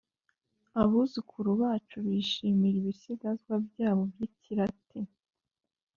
[0.81, 5.13] abuzukuru bacu bishimira ibisigazwa byabo by'ikilatini,